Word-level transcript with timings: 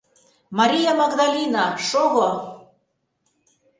Мария 0.57 0.91
Магдалина, 0.99 1.65
шого! 1.87 2.29